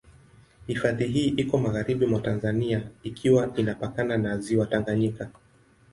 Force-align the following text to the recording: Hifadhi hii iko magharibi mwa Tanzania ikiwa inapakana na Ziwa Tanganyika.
Hifadhi 0.67 1.07
hii 1.07 1.27
iko 1.27 1.57
magharibi 1.57 2.05
mwa 2.05 2.19
Tanzania 2.19 2.81
ikiwa 3.03 3.53
inapakana 3.57 4.17
na 4.17 4.37
Ziwa 4.37 4.65
Tanganyika. 4.65 5.29